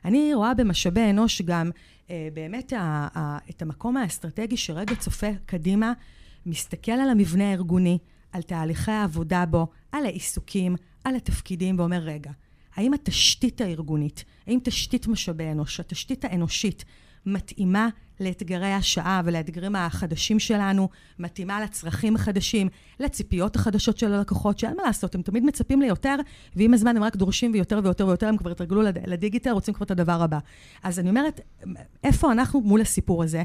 [0.06, 1.72] אני רואה במשאבי אנוש גם
[2.08, 5.94] uh, באמת ה- ה- את המקום האסטרטגי שרגע צופה קדימה,
[6.46, 7.98] מסתכל על המבנה הארגוני,
[8.32, 12.32] על תהליכי העבודה בו, על העיסוקים, על התפקידים, ואומר, רגע,
[12.76, 16.86] האם התשתית הארגונית, האם תשתית משאבי אנוש, התשתית האנושית,
[17.26, 22.68] מתאימה לאתגרי השעה ולאתגרים החדשים שלנו, מתאימה לצרכים החדשים,
[23.00, 26.16] לציפיות החדשות של הלקוחות, שאין מה לעשות, הם תמיד מצפים ליותר,
[26.56, 29.84] ועם הזמן הם רק דורשים ויותר ויותר ויותר, הם כבר התרגלו לד- לדיגיטל, רוצים כבר
[29.84, 30.40] את הדבר הבא.
[30.84, 31.42] אז אני אומרת,
[32.04, 33.44] איפה אנחנו מול הסיפור הזה?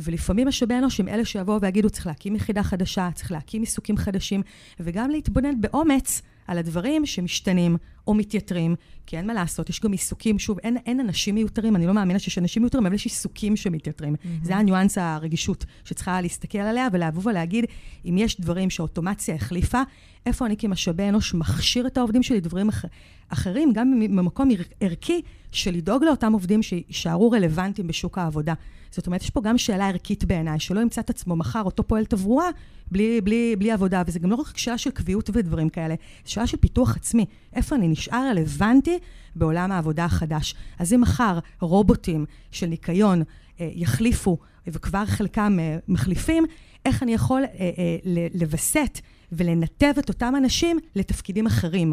[0.00, 4.42] ולפעמים משאבי אנוש הם אלה שיבואו ויגידו, צריך להקים יחידה חדשה, צריך להקים עיסוקים חדשים,
[4.80, 8.74] וגם להתבונן באומץ על הדברים שמשתנים או מתייתרים,
[9.06, 12.18] כי אין מה לעשות, יש גם עיסוקים, שוב, אין, אין אנשים מיותרים, אני לא מאמינה
[12.18, 14.14] שיש אנשים מיותרים, אבל יש עיסוקים שמתייתרים.
[14.14, 14.46] Mm-hmm.
[14.46, 17.64] זה הניואנס הרגישות שצריכה להסתכל עליה ולבוא ולהגיד,
[18.04, 19.82] אם יש דברים שהאוטומציה החליפה,
[20.26, 22.84] איפה אני כמשאבי אנוש מכשיר את העובדים שלי דברים אח...
[23.28, 24.62] אחרים, גם ממקום ער...
[24.80, 28.54] ערכי של לדאוג לאותם עובדים שיישארו רלוונטיים בשוק העבודה.
[28.90, 32.04] זאת אומרת, יש פה גם שאלה ערכית בעיניי, שלא ימצא את עצמו מחר אותו פועל
[32.04, 32.48] תברואה
[32.90, 36.46] בלי, בלי, בלי עבודה, וזה גם לא רק שאלה של קביעות ודברים כאלה, זה שאלה
[36.46, 37.26] של פיתוח עצמי.
[37.52, 38.98] איפה אני נשאר רלוונטי
[39.36, 40.54] בעולם העבודה החדש.
[40.78, 43.22] אז אם מחר רובוטים של ניקיון
[43.60, 46.44] אה, יחליפו, וכבר חלקם אה, מחליפים,
[46.84, 49.00] איך אני יכול אה, אה, לווסת
[49.32, 51.92] ולנתב את אותם אנשים לתפקידים אחרים.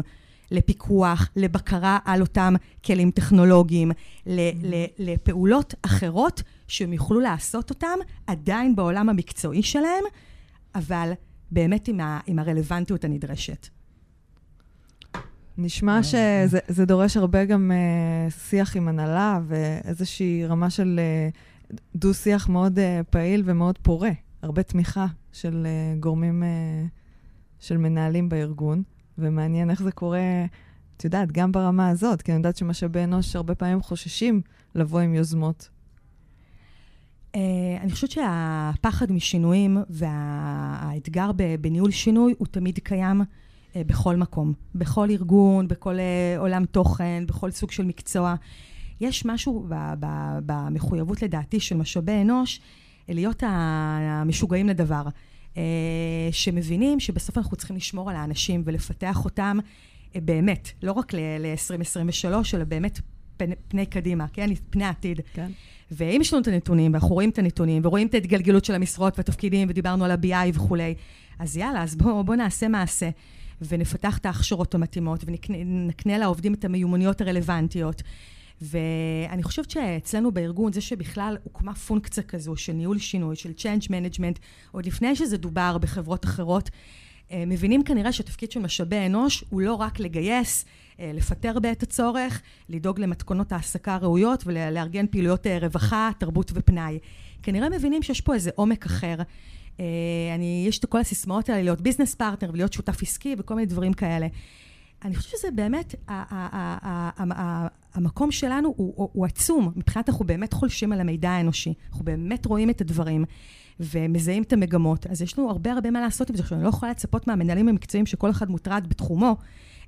[0.50, 2.54] לפיקוח, לבקרה על אותם
[2.84, 3.90] כלים טכנולוגיים,
[4.26, 10.04] ל- לפעולות אחרות שהם יוכלו לעשות אותם עדיין בעולם המקצועי שלהם,
[10.74, 11.12] אבל
[11.50, 13.68] באמת עם, ה- עם הרלוונטיות הנדרשת.
[15.58, 21.00] נשמע שזה זה דורש הרבה גם uh, שיח עם הנהלה ואיזושהי רמה של
[21.70, 24.10] uh, דו-שיח מאוד uh, פעיל ומאוד פורה.
[24.42, 26.88] הרבה תמיכה של uh, גורמים, uh,
[27.60, 28.82] של מנהלים בארגון,
[29.18, 30.44] ומעניין איך זה קורה,
[30.96, 34.40] את יודעת, גם ברמה הזאת, כי אני יודעת שמשאבי אנוש הרבה פעמים חוששים
[34.74, 35.68] לבוא עם יוזמות.
[37.32, 37.38] Uh,
[37.80, 43.20] אני חושבת שהפחד משינויים והאתגר בניהול שינוי הוא תמיד קיים.
[43.20, 43.24] Uh,
[43.86, 45.96] בכל מקום, בכל ארגון, בכל
[46.38, 48.34] עולם תוכן, בכל סוג של מקצוע.
[49.00, 49.66] יש משהו
[50.46, 52.60] במחויבות לדעתי של משאבי אנוש,
[53.08, 55.02] להיות המשוגעים לדבר.
[56.32, 59.58] שמבינים שבסוף אנחנו צריכים לשמור על האנשים ולפתח אותם
[60.14, 63.00] באמת, לא רק ל-2023, אלא באמת
[63.36, 64.50] פני, פני קדימה, כן?
[64.70, 65.20] פני העתיד.
[65.34, 65.50] כן.
[65.90, 69.68] ואם יש לנו את הנתונים, ואנחנו רואים את הנתונים, ורואים את ההתגלגלות של המשרות והתפקידים,
[69.70, 70.94] ודיברנו על ה-BI וכולי,
[71.38, 73.10] אז יאללה, אז בואו בוא נעשה מעשה,
[73.62, 78.02] ונפתח את ההכשרות המתאימות, ונקנה לעובדים את המיומנויות הרלוונטיות.
[78.62, 84.38] ואני חושבת שאצלנו בארגון, זה שבכלל הוקמה פונקציה כזו של ניהול שינוי, של Change Management,
[84.72, 86.70] עוד לפני שזה דובר בחברות אחרות,
[87.32, 90.64] אה, מבינים כנראה שהתפקיד של משאבי אנוש הוא לא רק לגייס,
[91.00, 96.98] אה, לפטר בעת הצורך, לדאוג למתכונות העסקה ראויות ולארגן פעילויות אה, רווחה, תרבות ופנאי.
[97.42, 99.16] כנראה מבינים שיש פה איזה עומק אחר.
[100.34, 103.92] אני, יש את כל הסיסמאות האלה, להיות business partner ולהיות שותף עסקי וכל מיני דברים
[103.92, 104.26] כאלה.
[105.04, 105.94] אני חושבת שזה באמת,
[107.96, 109.72] המקום שלנו הוא, הוא, הוא עצום.
[109.76, 111.74] מבחינת אנחנו באמת חולשים על המידע האנושי.
[111.90, 113.24] אנחנו באמת רואים את הדברים.
[113.80, 116.42] ומזהים את המגמות, אז יש לנו הרבה הרבה מה לעשות עם זה.
[116.42, 119.36] עכשיו, אני לא יכולה לצפות מהמנהלים המקצועיים שכל אחד מוטרד בתחומו,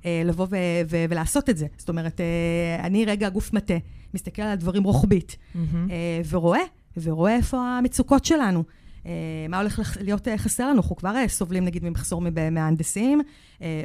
[0.04, 0.56] אה, לבוא ו-
[0.90, 1.66] ו- ולעשות את זה.
[1.76, 3.74] זאת אומרת, אה, אני רגע גוף מטה,
[4.14, 5.58] מסתכל על הדברים רוחבית, mm-hmm.
[5.90, 6.60] אה, ורואה,
[7.02, 8.64] ורואה איפה המצוקות שלנו.
[9.08, 9.12] אה,
[9.48, 10.76] מה הולך להיות אה, חסר לנו?
[10.76, 13.20] אנחנו כבר אה, סובלים נגיד ממחסור מהנדסים,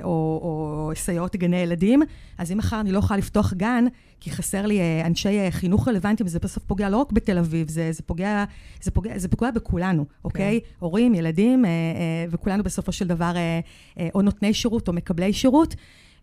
[0.03, 0.09] או,
[0.43, 2.01] או סייעות גני ילדים,
[2.37, 3.85] אז אם מחר אני לא יכולה לפתוח גן,
[4.19, 8.03] כי חסר לי אנשי חינוך רלוונטיים, וזה בסוף פוגע לא רק בתל אביב, זה, זה,
[8.03, 8.43] פוגע,
[8.81, 10.59] זה, פוגע, זה פוגע בכולנו, אוקיי?
[10.61, 10.67] כן.
[10.79, 11.65] הורים, ילדים,
[12.29, 13.33] וכולנו בסופו של דבר
[14.15, 15.75] או נותני שירות או מקבלי שירות.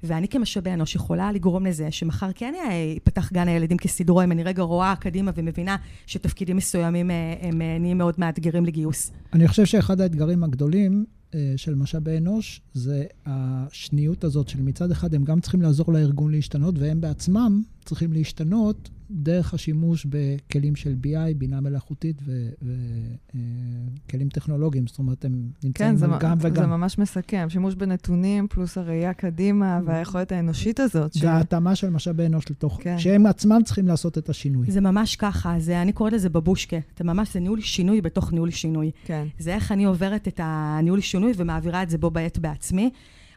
[0.03, 2.55] ואני כמשאבי אנוש יכולה לגרום לזה שמחר כן
[2.95, 7.77] ייפתח גן הילדים כסדרו, אם אני רגע רואה קדימה ומבינה שתפקידים מסוימים אה, הם אה,
[7.81, 9.13] נהיים מאוד מאתגרים לגיוס.
[9.33, 15.15] אני חושב שאחד האתגרים הגדולים אה, של משאבי אנוש זה השניות הזאת של מצד אחד
[15.15, 21.35] הם גם צריכים לעזור לארגון להשתנות והם בעצמם צריכים להשתנות דרך השימוש בכלים של BI,
[21.37, 24.87] בינה מלאכותית וכלים אה, טכנולוגיים.
[24.87, 25.33] זאת אומרת, הם
[25.65, 26.55] נמצאים כן, גם וגם.
[26.55, 27.47] כן, זה ממש מסכם.
[27.49, 31.13] שימוש בנתונים פלוס הראייה קדימה והיכולת האנושית הזאת.
[31.21, 32.99] וההתאמה של משאבי אנוש לתוך, כן.
[32.99, 34.71] שהם עצמם צריכים לעשות את השינוי.
[34.71, 36.79] זה ממש ככה, זה, אני קוראת לזה בבושקה.
[36.99, 38.91] זה ממש, זה ניהול שינוי בתוך ניהול שינוי.
[39.05, 39.27] כן.
[39.39, 42.91] זה איך אני עוברת את הניהול שינוי ומעבירה את זה בו בעת בעצמי.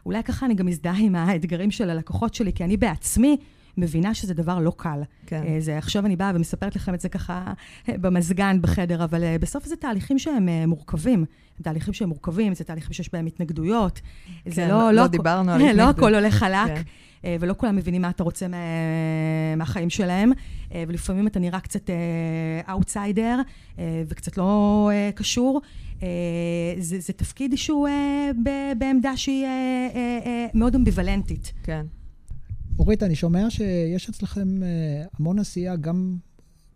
[0.06, 3.36] אולי ככה אני גם מזדהה עם האתגרים של הלקוחות שלי, כי אני בעצמי
[3.76, 5.02] מבינה שזה דבר לא קל.
[5.26, 5.42] כן.
[5.46, 7.52] אה, זה, עכשיו אני באה ומספרת לכם את זה ככה
[7.88, 11.24] אה, במזגן, בחדר, אבל אה, בסוף זה תהליכים שהם מורכבים.
[11.62, 14.00] תהליכים שהם מורכבים, זה תהליכים שיש בהם התנגדויות.
[14.44, 14.92] כן, זה לא...
[14.92, 15.78] לא, לא דיברנו על התנגדות.
[15.78, 16.66] לא הכל הולך חלק.
[16.66, 16.82] כן.
[17.40, 18.56] ולא כולם מבינים מה אתה רוצה מה,
[19.56, 20.32] מהחיים שלהם,
[20.74, 21.90] ולפעמים אתה נראה קצת
[22.70, 23.40] אאוטסיידר,
[23.78, 25.60] וקצת לא קשור.
[26.78, 27.88] זה, זה תפקיד שהוא
[28.78, 29.46] בעמדה שהיא
[30.54, 31.52] מאוד אמביוולנטית.
[31.62, 31.86] כן.
[32.78, 36.16] אורית, אני שומע שיש אצלכם אה, המון עשייה גם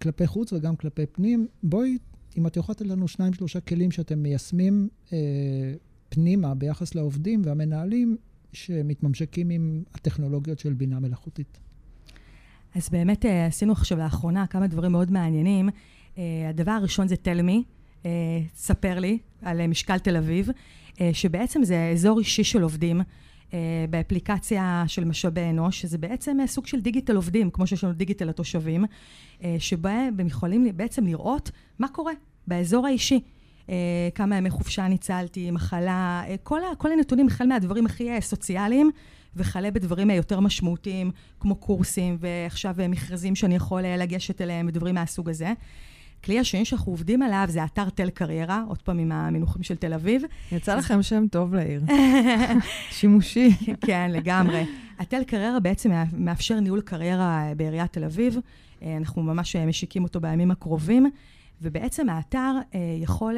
[0.02, 1.46] כלפי חוץ וגם כלפי פנים.
[1.62, 1.98] בואי,
[2.38, 5.18] אם את יכולה לתת לנו שניים, שלושה כלים שאתם מיישמים אה,
[6.08, 8.16] פנימה ביחס לעובדים והמנהלים
[8.52, 11.58] שמתממשקים עם הטכנולוגיות של בינה מלאכותית.
[12.74, 15.68] אז באמת אה, עשינו עכשיו לאחרונה כמה דברים מאוד מעניינים.
[16.18, 17.64] אה, הדבר הראשון זה תלמי,
[18.06, 18.11] אה,
[18.54, 20.48] ספר לי על משקל תל אביב,
[21.12, 23.00] שבעצם זה אזור אישי של עובדים.
[23.54, 27.92] אה, באפליקציה של משאבי אנוש, שזה בעצם אה, סוג של דיגיטל עובדים, כמו שיש לנו
[27.92, 28.84] דיגיטל לתושבים,
[29.44, 32.12] אה, שבהם הם יכולים בעצם לראות מה קורה
[32.46, 33.20] באזור האישי.
[34.14, 38.90] כמה ימי חופשה ניצלתי, מחלה, כל, כל הנתונים, החל מהדברים הכי סוציאליים,
[39.37, 45.52] וכלה בדברים יותר משמעותיים, כמו קורסים, ועכשיו מכרזים שאני יכול לגשת אליהם, ודברים מהסוג הזה.
[46.20, 49.94] הכלי השני שאנחנו עובדים עליו זה אתר תל קריירה, עוד פעם עם המינוחים של תל
[49.94, 50.22] אביב.
[50.52, 51.83] יצא לכם שם טוב לעיר.
[52.98, 53.50] שימושי.
[53.81, 54.64] כן, לגמרי.
[54.98, 58.37] התל קריירה בעצם מאפשר ניהול קריירה בעיריית תל אביב.
[58.83, 61.11] אה, אנחנו ממש אה, משיקים אותו בימים הקרובים.
[61.62, 63.37] ובעצם האתר אה, יכול,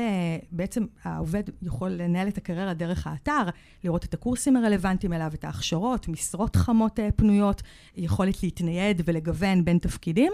[0.52, 3.42] בעצם העובד יכול לנהל את הקריירה דרך האתר,
[3.84, 7.62] לראות את הקורסים הרלוונטיים אליו, את ההכשרות, משרות חמות פנויות,
[7.96, 10.32] יכולת להתנייד ולגוון בין תפקידים.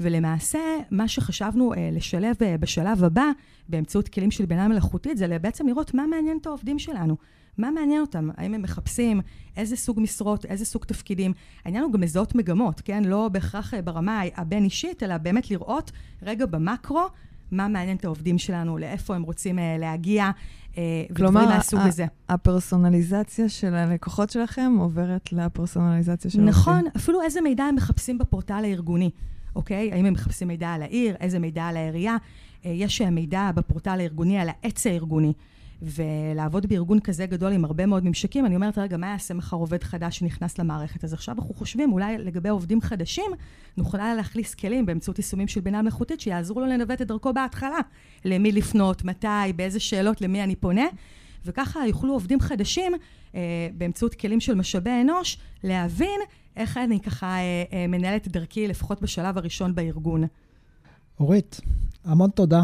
[0.00, 0.58] ולמעשה,
[0.90, 3.30] מה שחשבנו אה, לשלב אה, בשלב הבא,
[3.68, 7.16] באמצעות כלים של בינה מלאכותית, זה בעצם לראות מה מעניין את העובדים שלנו.
[7.58, 8.28] מה מעניין אותם?
[8.36, 9.20] האם הם מחפשים
[9.56, 11.32] איזה סוג משרות, איזה סוג תפקידים?
[11.64, 13.04] העניין הוא גם לזהות מגמות, כן?
[13.04, 17.06] לא בהכרח אה, ברמה הבין-אישית, אלא באמת לראות רגע במקרו
[17.50, 20.30] מה מעניין את העובדים שלנו, לאיפה הם רוצים uh, להגיע,
[20.72, 20.76] uh,
[21.10, 22.06] ודברים מהסוג הזה.
[22.06, 26.60] כלומר, הפרסונליזציה של הלקוחות שלכם עוברת לפרסונליזציה של העובדים.
[26.60, 29.10] נכון, אפילו איזה מידע הם מחפשים בפורטל הארגוני.
[29.56, 29.92] אוקיי?
[29.92, 32.16] האם הם מחפשים מידע על העיר, איזה מידע על העירייה.
[32.66, 35.32] אה, יש מידע בפורטל הארגוני על העץ הארגוני.
[35.82, 39.84] ולעבוד בארגון כזה גדול עם הרבה מאוד ממשקים, אני אומרת, רגע, מה יעשה מחר עובד
[39.84, 41.04] חדש שנכנס למערכת?
[41.04, 43.30] אז עכשיו אנחנו חושבים, אולי לגבי עובדים חדשים,
[43.76, 47.78] נוכל להכניס כלים באמצעות יישומים של בינה מלאכותית, שיעזרו לו לנווט את דרכו בהתחלה.
[48.24, 50.86] למי לפנות, מתי, באיזה שאלות, למי אני פונה.
[51.44, 52.92] וככה יוכלו עובדים חדשים,
[53.34, 53.40] אה,
[53.74, 56.20] באמצעות כלים של משאבי אנוש, להבין
[56.56, 60.24] איך אני ככה אה, אה, מנהלת את דרכי, לפחות בשלב הראשון בארגון.
[61.20, 61.60] אורית,
[62.04, 62.62] המון תודה.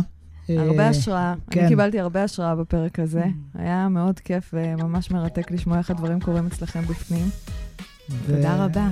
[0.48, 1.34] הרבה השראה.
[1.50, 1.60] כן.
[1.60, 3.24] אני קיבלתי הרבה השראה בפרק הזה.
[3.54, 7.26] היה מאוד כיף וממש מרתק לשמוע איך הדברים קורים אצלכם בפנים.
[8.10, 8.34] ו...
[8.36, 8.88] תודה רבה.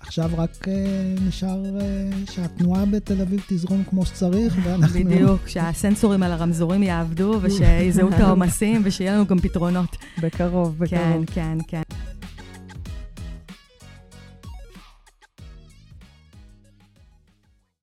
[0.00, 0.68] עכשיו רק uh,
[1.28, 5.00] נשאר uh, שהתנועה בתל אביב תזרום כמו שצריך, ואנחנו...
[5.04, 9.96] בדיוק, שהסנסורים על הרמזורים יעבדו, ושיזהו את העומסים, ושיהיה לנו גם פתרונות.
[10.22, 11.24] בקרוב, בקרוב.
[11.26, 11.82] כן, כן, כן.